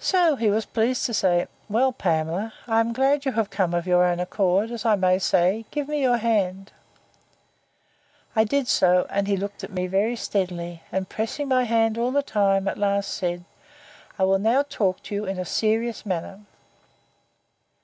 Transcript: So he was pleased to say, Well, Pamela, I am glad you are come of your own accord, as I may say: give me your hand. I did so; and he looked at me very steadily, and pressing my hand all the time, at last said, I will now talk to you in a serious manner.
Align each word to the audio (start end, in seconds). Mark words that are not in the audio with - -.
So 0.00 0.34
he 0.34 0.50
was 0.50 0.66
pleased 0.66 1.06
to 1.06 1.14
say, 1.14 1.46
Well, 1.68 1.92
Pamela, 1.92 2.52
I 2.66 2.80
am 2.80 2.92
glad 2.92 3.24
you 3.24 3.34
are 3.38 3.44
come 3.46 3.72
of 3.72 3.86
your 3.86 4.02
own 4.04 4.18
accord, 4.18 4.72
as 4.72 4.84
I 4.84 4.96
may 4.96 5.20
say: 5.20 5.64
give 5.70 5.86
me 5.86 6.02
your 6.02 6.16
hand. 6.16 6.72
I 8.34 8.42
did 8.42 8.66
so; 8.66 9.06
and 9.10 9.28
he 9.28 9.36
looked 9.36 9.62
at 9.62 9.70
me 9.70 9.86
very 9.86 10.16
steadily, 10.16 10.82
and 10.90 11.08
pressing 11.08 11.46
my 11.46 11.62
hand 11.62 11.96
all 11.96 12.10
the 12.10 12.20
time, 12.20 12.66
at 12.66 12.78
last 12.78 13.12
said, 13.12 13.44
I 14.18 14.24
will 14.24 14.40
now 14.40 14.64
talk 14.68 15.04
to 15.04 15.14
you 15.14 15.24
in 15.24 15.38
a 15.38 15.44
serious 15.44 16.04
manner. 16.04 16.40